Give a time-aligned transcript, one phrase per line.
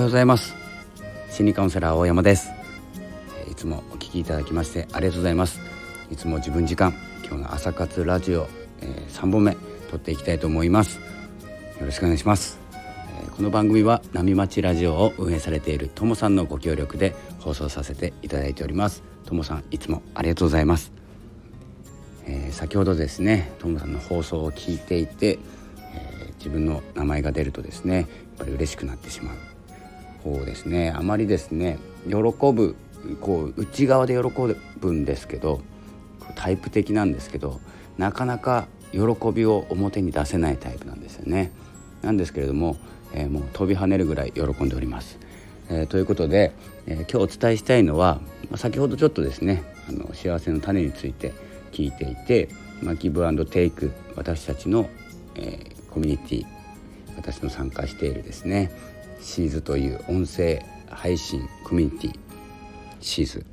[0.00, 0.54] おはようございます。
[1.30, 2.50] 心理カウンセラー大山です。
[3.50, 5.60] いつもお聞きいただきましてありがとうございます。
[6.10, 8.48] いつも自分時間今日の朝活ラジオ、
[8.80, 9.58] えー、3本目
[9.90, 11.00] 撮っていきたいと思います。
[11.00, 19.02] よろしくお願いします、えー、この番組は波町ラジオを運営されているともさんのご協力で放送させていただいております。
[19.26, 20.92] ともさんいつもありがとうございます、
[22.24, 25.38] えー、先ほどですねともさんの放送を聞いていて、
[25.94, 28.06] え自分の名前が出るとですねやっ
[28.38, 29.49] ぱり嬉しくなってしまう。
[30.22, 32.76] こうですねあまりですね喜ぶ
[33.20, 34.30] こう内側で喜
[34.78, 35.60] ぶんですけど
[36.34, 37.60] タイプ的なんですけど
[37.98, 38.98] なかなか喜
[39.32, 41.52] びを表に出せないタイプなんですよね。
[42.02, 42.76] なんですけれども、
[43.12, 45.18] えー、もう飛び跳ねるぐらい喜んでおります。
[45.68, 46.52] えー、ということで、
[46.86, 51.32] えー、今日お伝えしたいのは、ま、先ほどちょっとですねあの幸せの種について
[51.72, 52.48] 聞いていて、
[52.82, 54.88] まあ、ギブアンドテイク私たちの、
[55.36, 56.46] えコミュニティ
[57.16, 58.70] 私の参加しているですね
[59.20, 62.18] シーズという音声配信コミュニティ
[63.00, 63.46] シーズ、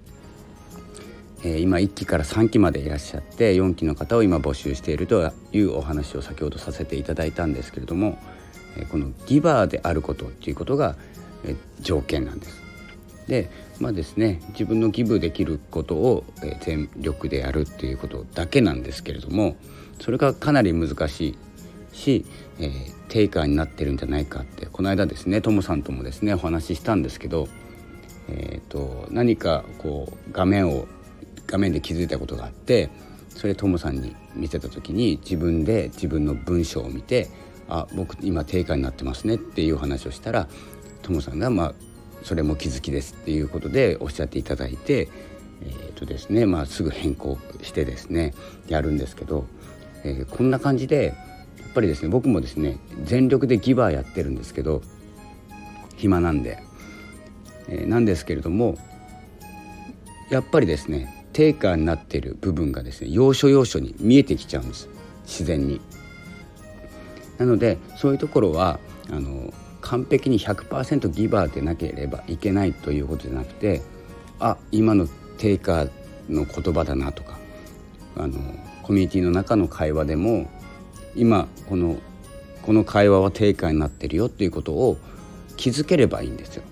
[1.43, 8.17] えー、今1期から3期までいらっしゃって4期の方を今募集しているというお話を先ほどさせていただいたんですけれども、
[8.77, 10.95] えー、このギバーであることっていうことが、
[11.45, 12.67] えー、条件なんです。
[13.27, 19.57] でまあですね自分のギブできることを、えー、全力でやるっていうことだけなんですけれども
[19.99, 21.37] それがかなり難しい
[21.97, 22.25] し、
[22.59, 24.67] えー、定価になってるんじゃないかって。
[24.67, 27.47] この間ですねともさんともですねお話ししたんですけど、
[28.29, 30.87] えーと、何かこう画面を
[31.47, 32.89] 画面で気づいたことがあって
[33.29, 37.29] それともさんに見せた時に自分で自分の文章を見て
[37.69, 40.47] 「あ僕今定価になってますね」っていう話をしたら
[41.01, 41.73] ともさんがまあ
[42.23, 45.09] それも気づきですっていうことでおっしゃっていただいて
[45.61, 48.33] えーとですねまあ、すぐ変更してですね
[48.67, 49.45] やるんですけど、
[50.03, 51.15] えー、こんな感じで
[51.77, 54.81] ぱりですね僕もですね全力でギバーやってるんですけど
[55.95, 56.57] 暇なんで、
[57.69, 58.79] えー、なんですけれども
[60.31, 64.89] やっぱりですね定価になってる部分がですね要所要所に見えてきちゃうんです
[65.23, 65.79] 自然に。
[67.37, 68.79] なのでそういうところは
[69.11, 73.83] あの完璧に100%ギバーでなければいけないということじゃなくて
[74.39, 75.07] あ今の
[75.37, 75.85] 定価
[76.27, 77.37] の言葉だなとか
[78.15, 78.39] あの
[78.81, 80.49] コミュニティの中の会話でも
[81.17, 81.97] 今この
[82.61, 84.97] この会話は定価になってるよっていうことを
[85.55, 86.63] 気づければいいんですよ。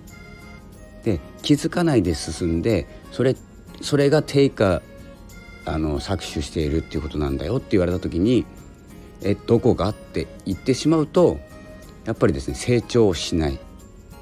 [1.04, 3.36] で気づかないで進んでそれ
[3.80, 4.82] それが定価
[5.64, 8.44] あの搾取しているっていうことなんだよって言われた時に
[9.22, 11.38] 「えどこが?」って言ってしまうと
[12.04, 13.58] やっぱりですね成長しない、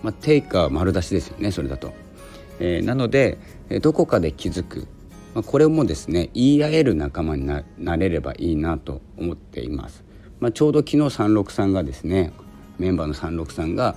[0.02, 1.92] まあ、定価丸出しですよねそれだと。
[2.60, 3.38] えー、なので
[3.82, 4.86] どこかで気づく、
[5.34, 10.04] まあ、これもですね言い合える仲間になれればいいなと思っています。
[10.44, 12.30] まあ、ちょうど昨日363がですね
[12.76, 13.96] メンバーの363が、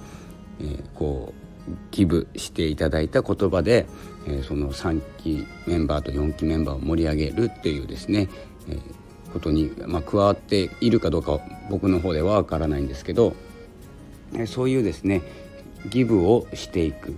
[0.62, 1.34] えー、こ
[1.68, 3.86] うギブしていただいた言葉で、
[4.26, 8.30] えー、その3期メンバーと4期メンバーを盛り上げるっていうですね、
[8.70, 13.36] えー、ことに、まあ、加わっているかどうか僕の方ではわからないんですけど、
[14.32, 15.24] えー、そういうですね
[15.90, 17.14] ギブをしていく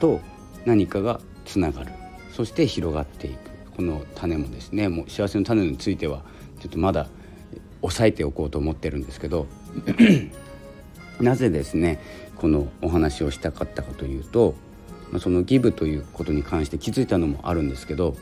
[0.00, 0.20] と
[0.66, 1.90] 何かがつながる。
[2.30, 3.50] そして広がっていく。
[3.76, 6.22] この種もですねもう幸せの種については
[6.60, 7.08] ちょっとまだ
[7.82, 9.46] 押さえておこうと思ってるんですけど
[11.20, 12.00] なぜですね
[12.36, 14.54] このお話をしたかったかというと、
[15.10, 18.16] まあ、そのギブということに関して気づいたのもあるんですけど、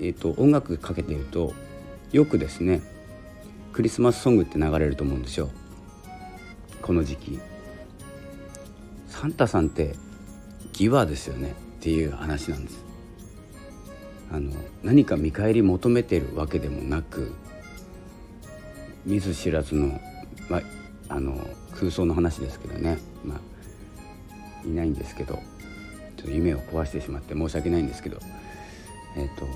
[0.00, 1.52] えーと、音楽かけてると
[2.12, 2.82] よくですね
[3.72, 5.50] クリスマスソングって流れると思うんですよ
[6.84, 7.40] この時期。
[9.08, 9.94] サンタさんって
[10.74, 12.84] ギバーですよねっていう話なんです。
[14.30, 17.32] あの何か見返り求めてるわけでもなく
[19.06, 20.00] 見ず知らずの,、
[20.48, 20.62] ま
[21.08, 21.36] あ、の
[21.72, 23.40] 空想の話ですけどね、ま、
[24.64, 28.18] いないんですけどちょっと夢を壊してしまって申し訳ないんですけど、
[29.16, 29.46] えーと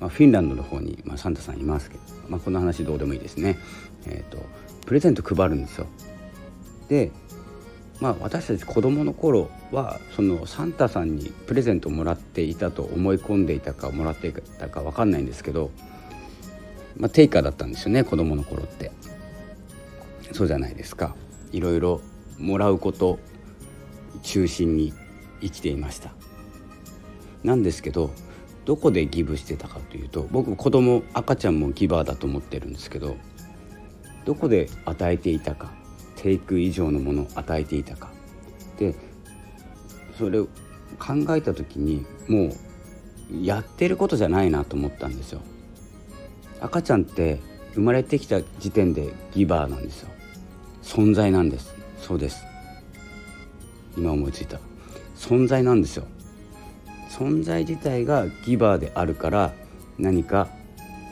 [0.00, 3.58] ま、フィンランドの方に、ま、サンタさんいますけど、まあ、この話どうでもいいですね、
[4.06, 4.38] えーと、
[4.86, 5.86] プレゼント配るんですよ。
[6.88, 7.10] で
[8.00, 15.70] まあ、私たち子どもの頃はそのサンタさんにプレゼントをもらっていたと思い込んでいたかもらっていたか分かんないんですけど
[17.00, 18.92] まあ、定価だったんですよね子供の頃って。
[20.32, 21.16] そうじゃないですか。
[21.50, 22.00] いろいろ
[22.38, 23.18] もらうこと
[24.22, 24.92] 中心に
[25.40, 26.12] 生きていました。
[27.42, 28.10] なんですけど
[28.66, 33.16] どこでギブしてたかというと僕子供赤ちゃんもギバーだと思ってるんですけど
[34.26, 35.72] どこで与えていたか
[36.16, 38.10] テイク以上のものを与えていたか。
[38.78, 38.94] で
[40.18, 40.48] それを
[40.98, 42.50] 考えた時にも
[43.32, 45.40] うやってることじゃないなと思ったんですよ。
[46.60, 47.40] 赤ちゃんって
[47.74, 50.10] 生まれてきた時点でギバーなんですよ。
[50.82, 51.74] 存在なんです。
[51.98, 52.44] そうです。
[53.96, 54.58] 今思いついた。
[55.16, 56.04] 存在なんですよ。
[57.10, 59.52] 存在自体がギバーであるから
[59.98, 60.48] 何か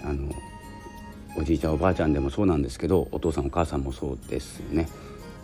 [0.04, 0.32] あの
[1.36, 4.88] おじいちゃんおばあちゃんでもそうなんですけどお父さんお母さんもそうですよね。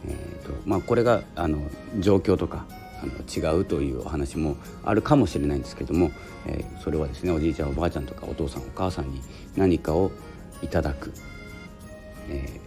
[0.07, 1.59] えーとまあ、これがあの
[1.99, 2.67] 状況とか
[3.03, 3.13] あの
[3.57, 6.11] 違うというお話もあるかもしれないんですけども、
[6.47, 9.21] えー、それはですねおじいちゃんおばあちゃんとかお父さんお母さんに
[9.57, 10.11] 何かを
[10.63, 11.13] いただく、
[12.29, 12.61] え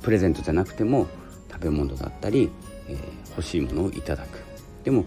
[0.00, 1.06] ー、プレゼントじゃなくても
[1.50, 2.50] 食べ物だったり、
[2.88, 4.38] えー、欲しいものをいただく
[4.84, 5.04] でも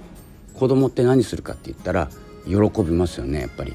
[0.54, 2.10] 子供って何するかって言ったら
[2.46, 3.74] 喜びますよねやっぱり。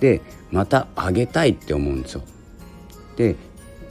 [0.00, 0.20] で
[0.50, 2.22] またあげたいって思うんですよ。
[3.16, 3.36] で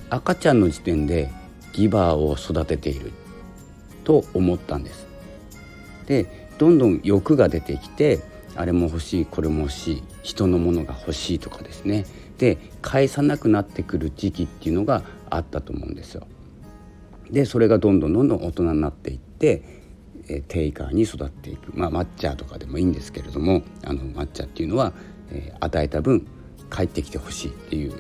[0.09, 1.31] 赤ちゃんの時点で
[1.73, 3.11] ギバーを育てている
[4.03, 5.07] と思ったんです。
[6.07, 8.21] でどんどん欲が出てきて
[8.55, 12.05] あれも欲しいこれも欲しい人のものが欲しいとかですね
[12.37, 16.27] で返さなくなってくる時期っていうのがあったと思うんですよ。
[17.31, 19.63] でそれがどんどんどんどん大人になっていって
[20.27, 24.93] えテイカーに育っていく、まあ、抹茶とかでもいいんですけれどもあの抹茶っていうのは、
[25.31, 26.27] えー、与えた分
[26.71, 27.93] 帰ってきてほしいっていう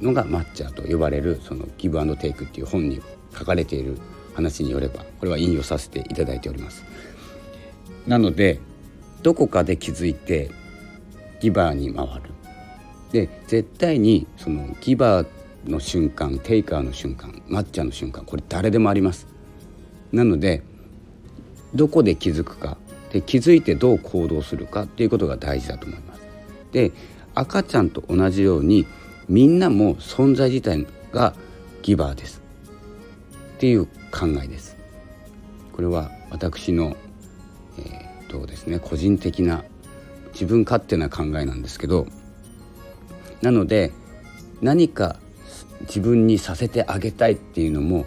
[0.00, 3.00] のが抹茶と呼ばれるそのギブアンドテイクっていう本に
[3.36, 3.98] 書かれている
[4.34, 6.84] 話によればこれは引用させていただいております。
[8.06, 8.60] なので
[9.22, 10.50] どこかで気づいて
[11.40, 12.34] ギバーに回る。
[13.12, 15.26] で絶対にそのギバー
[15.66, 19.26] の瞬間テイカーの瞬間抹茶の瞬間これ誰でもあります。
[20.12, 20.62] なので
[21.74, 22.76] どこで気づくか
[23.12, 26.22] で気づいてどう行動するかっていうことが大事だと思います。
[26.72, 26.92] で
[27.34, 28.86] 赤ちゃんと同じように
[29.28, 31.34] みんなも存在自体が
[31.82, 32.42] ギバーです
[33.54, 34.76] っていう考えです。
[35.72, 36.96] これは私の、
[37.78, 39.64] えー、とですね個人的な
[40.32, 42.06] 自分勝手な考えなんですけど
[43.42, 43.92] なので
[44.62, 45.16] 何か
[45.82, 48.06] 自分にさせてあげたいっていうのも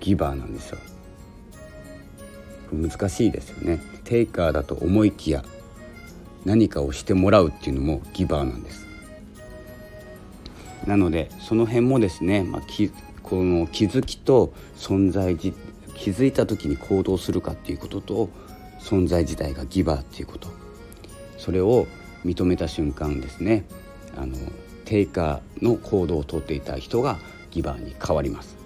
[0.00, 0.78] ギバーなんですよ。
[2.72, 3.80] 難しいですよね。
[4.04, 5.44] テイカーだと思いきや
[6.44, 8.86] 何かをしてもらうっていうのもギバーなんです。
[10.86, 12.90] なのでその辺もですね、まあ、き
[13.22, 15.52] この気づきと存在気
[16.10, 18.30] づいた時に行動するかっていうことと
[18.80, 20.48] 存在自体がギバーっていうこと。
[21.38, 21.86] それを
[22.24, 23.64] 認めた瞬間ですね
[24.16, 24.36] あの
[24.84, 27.18] テイカーの行動をとっていた人が
[27.50, 28.56] ギバーに変わります。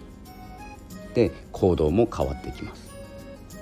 [1.15, 2.91] で行動も変わってきます。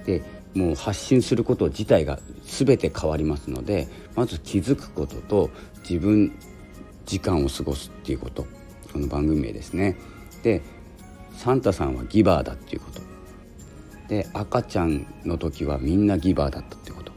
[0.07, 0.23] で
[0.55, 5.51] もう発信すること自体が全て変わりますのでまず気づくことと
[5.89, 6.33] 自分
[7.05, 8.47] 時間を過ごすっていうこと。
[8.93, 9.97] この番組名ですね。
[10.43, 10.63] で
[11.37, 13.02] サンタさんはギバーだっていうこと。
[14.09, 17.13] で赤ちゃんの時はみんなギバーだったってこと。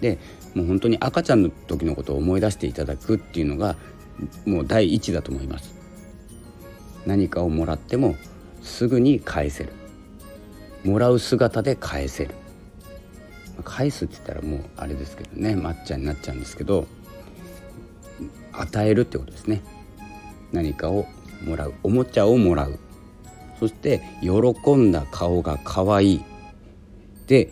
[0.00, 0.18] で
[0.54, 3.76] もう本当に赤ちゃんの時のことを思い出していただくっていうのが
[4.46, 5.74] もう第一だと思います。
[7.06, 8.14] 何かをもらっても
[8.62, 9.72] すぐに返せる。
[10.84, 12.34] もらう姿で返せる。
[13.64, 16.86] 返すって言ったらもうあれですけどね抹茶になっちゃうんですけど
[18.52, 19.62] 与えるってことですね。
[20.52, 21.06] 何かを
[21.44, 21.74] もらう。
[21.82, 22.78] おもちゃをもらう。
[23.58, 26.24] そして喜んだ顔が可愛い。
[27.26, 27.50] で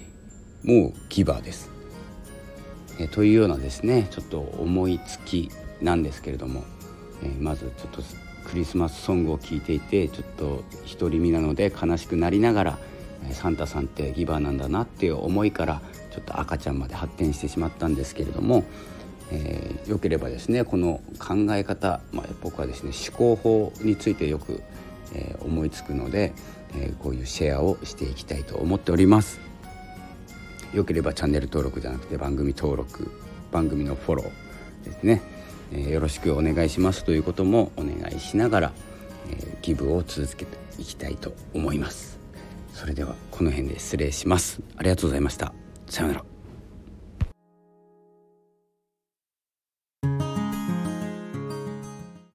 [0.62, 1.70] もうギバーです。
[2.98, 5.50] えというようなですねちょっと思いつき
[5.82, 6.64] なんですけれども、
[7.22, 8.02] えまずちょっと
[8.46, 10.64] クリスマスソングを聴いていてちょっと
[10.98, 12.78] 独り身なので悲しくなりながら
[13.32, 15.82] サンタさんってギバーなんだなっていう思いから
[16.12, 18.64] ちょっと赤ちゃんまで発展してしまったんですけれども、
[19.30, 24.62] えー、よければですねこの考え方、まあ、僕はですね思考法についてよく、
[25.14, 26.32] えー、思いつくので、
[26.74, 29.40] えー、こういうシェアをしていきたいと思っております。
[30.74, 33.10] よければチャンネル登録じゃなくて番組登録
[33.52, 35.22] 番組のフォローですね、
[35.72, 37.04] えー、よろしくお願いします。
[37.04, 38.72] ということもお願いしながら、
[39.30, 42.18] えー、ギブを続けていきたいと思います。
[42.72, 44.60] それではこの辺で失礼します。
[44.76, 45.52] ありがとうございました。
[45.88, 46.35] さようなら。